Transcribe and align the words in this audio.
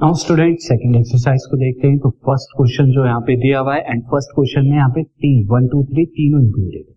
Now 0.00 0.14
student 0.14 0.58
second 0.58 0.96
exercise 0.96 1.42
को 1.50 1.56
देखते 1.56 1.88
हैं 1.88 1.96
तो 1.98 2.10
फ़र्स्ट 2.26 2.52
क्वेश्चन 2.58 2.90
जो 2.90 3.04
यहाँ 3.06 3.20
पे 3.22 3.34
दिया 3.40 3.58
हुआ 3.60 3.74
है 3.74 3.80
एंड 3.86 4.02
फ़र्स्ट 4.10 4.30
क्वेश्चन 4.34 4.66
में 4.66 4.76
यहाँ 4.76 4.88
पे 4.90 5.02
तीन 5.24 5.42
वन 5.48 5.66
टू 5.68 5.82
थ्री 5.84 6.04
तीनों 6.14 6.40
इंक्लूडेड 6.42 6.84
है। 6.84 6.94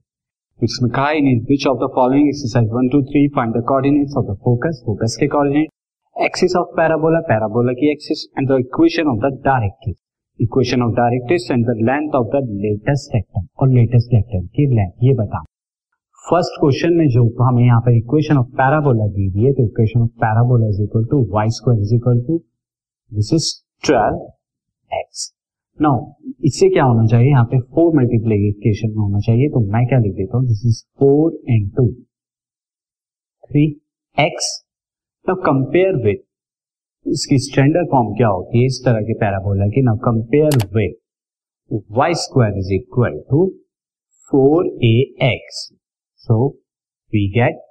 इसमें 0.60 0.90
कहा 0.92 1.10
in 1.14 1.26
which 1.50 1.66
of 1.68 1.78
the 1.78 1.90
following 1.96 2.28
exercise 2.28 2.70
one 2.74 2.88
two 2.90 3.02
three 3.10 3.28
find 3.36 3.52
the 3.56 3.64
coordinates 3.68 4.16
of 4.18 4.26
the 4.26 4.36
focus 4.46 4.82
focus 4.86 5.18
के 5.20 5.28
coordinate 5.34 6.24
axis 6.28 6.56
of 6.56 6.72
parabola 6.78 7.20
parabola 7.26 7.74
की 7.82 7.92
axis 7.92 8.24
and 8.38 8.48
the 8.52 8.60
equation 8.60 9.12
of 9.16 9.20
the 9.26 9.34
directrix 9.50 10.00
equation 10.40 10.84
of 10.84 10.96
directrix 11.02 11.50
and 11.52 11.66
the 11.66 11.76
length 11.82 12.16
of 12.22 12.32
the 12.36 12.44
latus 12.62 13.16
rectum 13.16 13.46
और 13.60 13.74
latus 13.74 14.14
rectum 14.14 14.48
की 14.56 14.70
length 14.76 15.06
ये 15.10 15.14
बता 15.20 15.44
first 16.24 16.60
question 16.62 16.98
में 17.02 17.06
जो 17.10 17.28
हमें 17.44 17.64
यहाँ 17.66 17.82
पर 17.82 17.98
इक्वेशन 17.98 18.38
ऑफ़ 18.38 18.56
पैराबोला 18.58 19.12
दी 19.12 19.28
हुई 19.28 19.46
है 19.46 19.54
तो 19.54 19.66
equation 19.66 20.02
of 20.02 20.18
parabola 20.26 20.70
is 20.70 20.82
equal 20.84 21.06
to 21.12 21.24
y 21.34 21.56
square 21.60 21.82
is 21.82 21.96
equal 21.96 22.26
to 22.28 22.42
this 23.16 23.34
is 23.34 23.48
twelve 23.86 24.22
x 24.92 25.32
now 25.80 25.98
इससे 26.46 26.70
क्या 26.70 26.84
होना 26.84 27.06
चाहिए? 27.08 27.30
यहाँ 27.30 27.46
पे 27.52 27.60
फोर 27.76 27.96
मल्टीप्लीकेशन 27.98 28.90
में 28.90 28.98
होना 28.98 29.20
चाहिए 29.28 29.50
तो 29.50 29.60
मैं 29.74 29.86
क्या 29.88 30.00
लिख 30.00 30.14
देता 30.16 30.38
हूँ? 30.38 30.46
This 30.48 30.66
is 30.66 30.82
four 31.00 31.34
into 31.56 31.88
three 33.48 33.66
x 34.18 34.50
now 35.26 35.36
compare 35.46 36.02
with 36.06 36.24
इसकी 37.06 37.38
स्टैंडर्ड 37.46 37.88
फॉर्म 37.92 38.14
क्या 38.18 38.28
होती 38.28 38.60
है? 38.60 38.66
इस 38.66 38.82
तरह 38.86 39.02
के 39.08 39.14
पैराबोला 39.20 39.68
की। 39.68 39.82
Now 39.82 39.98
compare 40.06 40.58
with 40.76 41.80
y 41.98 42.14
square 42.24 42.58
is 42.58 42.74
equal 42.74 43.20
to 43.30 43.46
four 44.32 44.68
a 44.86 44.96
x 45.32 45.64
so 46.28 46.48
we 47.14 47.28
get 47.32 47.62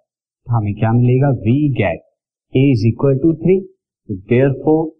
हमें 0.46 0.74
क्या 0.74 0.92
मिलेगा? 0.92 1.30
We 1.46 1.58
get 1.74 2.00
a 2.54 2.70
is 2.72 2.86
equal 2.88 3.18
to 3.18 3.34
three 3.44 3.60
therefore 4.64 4.90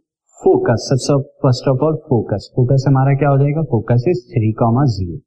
focus 0.43 0.87
सबसे 0.91 1.15
first 1.43 1.69
of 1.69 1.83
all 1.87 1.97
focus 2.09 2.51
focus 2.57 2.85
हमारा 2.89 3.13
क्या 3.19 3.29
हो 3.29 3.39
जाएगा? 3.39 3.63
Focus 3.73 4.05
is 4.09 4.23
three 4.31 4.51
comma 4.61 4.85
zero 4.95 5.19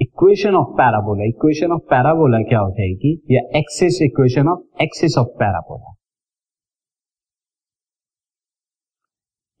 equation 0.00 0.54
of 0.56 0.68
parabola 0.78 1.24
equation 1.28 1.72
of 1.72 1.80
parabola 1.90 2.38
क्या 2.50 2.58
हो 2.58 2.70
जाएगी? 2.70 3.12
या 3.30 3.40
axis 3.58 3.98
equation 4.02 4.48
of 4.48 4.82
axis 4.82 5.18
of 5.18 5.28
parabola 5.40 5.94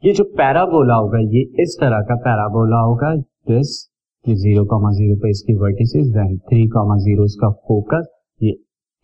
ये 0.02 0.12
जो 0.14 0.24
पैराबोला 0.38 0.94
होगा, 0.94 1.18
ये 1.18 1.42
इस 1.62 1.76
तरह 1.80 2.02
का 2.08 2.16
पैराबोला 2.24 2.80
होगा 2.80 3.14
दिस 3.52 3.76
ये 4.24 4.34
ज़ीरो 4.36 4.64
कॉमा 4.66 4.90
ज़ीरो 4.92 5.16
पे 5.22 5.30
इसकी 5.30 5.54
vertices 5.58 6.06
then 6.16 6.36
three 6.50 6.66
comma 6.68 6.96
zero 7.04 7.24
इसका 7.24 7.50
फोकस 7.68 8.06
ये 8.40 8.50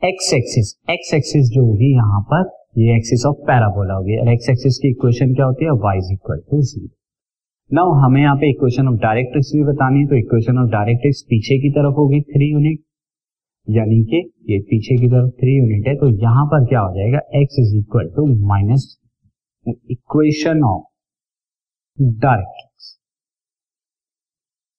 एक्स 0.02 0.32
एक्सिस 0.34 0.74
एक्स 0.90 1.14
एक्सिस 1.14 1.50
जो 1.54 1.64
होगी 1.66 1.94
यहाँ 1.94 2.20
पर 2.30 2.44
ये 2.76 2.94
एक्सिस 2.96 3.24
ऑफ़ 3.26 3.36
पैराबोला 3.46 3.94
होगी 3.94 4.16
और 4.20 4.28
एक्स 4.32 4.48
एक्सिस 4.50 4.78
की 4.82 4.88
इक्वेशन 4.90 5.34
क्या 5.34 5.46
होती 5.46 5.64
है? 5.64 5.70
Y 5.82 5.98
is 5.98 6.12
equal 6.12 6.38
to 6.50 6.60
zero 6.62 6.88
now 7.70 7.92
हमें 8.00 8.20
यहाँ 8.20 8.36
पे 8.36 8.50
इक्वेशन 8.50 8.88
ऑफ़ 8.88 8.96
डायरेक्ट्रिक्स 9.02 9.50
भी 9.54 9.62
बतानी 9.64 10.00
है 10.00 10.06
तो 10.06 10.16
इक्वेशन 10.16 10.58
ऑफ़ 10.58 10.70
डायरेक्ट्रिक्स 10.70 11.22
पीछे 11.28 11.58
की 11.62 11.70
तरफ़ 11.76 11.94
होगी 11.96 12.20
थ्री 12.32 12.50
यूनिट 12.50 12.80
यानी 13.66 14.02
कि 14.10 14.18
ये 14.50 14.58
पीछे 14.70 14.96
की 14.96 15.08
तरफ़ 15.08 15.30
थ्री 15.40 15.56
यूनिट 15.56 15.86
है 15.88 15.94
तो 15.96 16.08
यहाँ 16.22 16.44
पर 16.46 16.64
क्या 16.68 16.80
हो 16.80 16.94
जाएगा? 16.96 17.20
X 17.42 17.58
is 17.60 17.76
equal 17.76 18.08
to 18.16 18.26
minus 18.48 18.88
equation 19.66 20.64
of 20.64 20.82
directrix 22.24 22.90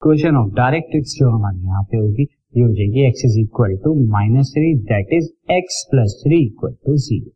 equation 0.02 0.36
of 0.38 0.54
directrix 0.56 1.16
जो 1.20 1.30
हमारे 1.30 1.58
यहाँ 1.60 1.84
पे 1.84 1.98
होगी, 1.98 2.24
ये 2.24 2.64
हो 2.64 2.70
जाएगी 2.74 3.08
x 3.08 3.26
is 3.26 3.40
equal 3.40 3.78
to 3.86 3.96
minus 4.12 4.52
three 4.56 4.74
that 4.92 5.14
is 5.14 5.32
x 5.54 5.84
plus 5.92 6.22
three 6.26 6.44
equal 6.46 6.76
to 6.86 6.96
zero 7.06 7.32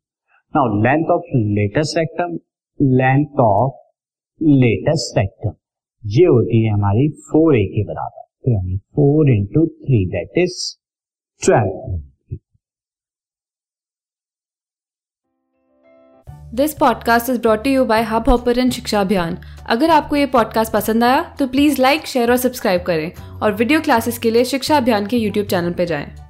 now 0.56 0.68
length 0.84 1.12
of 1.12 1.24
latus 1.36 1.98
rectum 1.98 2.32
length 2.80 3.40
of 3.40 3.74
latus 4.42 5.18
rectum 5.18 5.52
ये 6.04 6.26
होती 6.26 6.64
है 6.64 6.72
हमारी 6.72 7.08
फोर 7.10 7.58
ए 7.58 7.64
के 7.66 7.84
बराबर। 7.84 8.22
तो 8.22 8.52
यानी 8.52 8.78
four 8.78 9.30
into 9.30 9.66
three 9.66 10.06
that 10.06 10.38
is 10.38 10.56
twelve 11.42 12.02
this 16.56 16.74
podcast 16.74 17.30
is 17.30 17.40
brought 17.42 17.68
you 17.68 17.86
by 17.86 18.02
Hubhopper 18.30 18.70
Shiksha 18.70 19.02
Abhiyan 19.02 19.38
अगर 19.70 19.90
आपको 19.90 20.16
ये 20.16 20.26
पॉडकास्ट 20.26 20.74
पसंद 20.74 21.04
आया 21.04 21.22
तो 21.40 21.48
प्लीज़ 21.48 21.82
लाइक 21.82 22.06
शेयर 22.06 22.32
और 22.32 22.38
सब्सक्राइब 22.38 22.82
करें। 22.82 23.12
और 23.42 23.54
वीडियो 23.54 23.82
क्लासेस 23.82 24.18
के 24.18 24.32
लिए 24.32 24.44
शिक्षा 24.46 24.78
अभियान 24.78 25.08
के 25.08 25.18
यूट्यूब 25.18 25.48
चैनल 25.48 25.74
पर 25.74 25.86
जाएँ। 25.86 26.29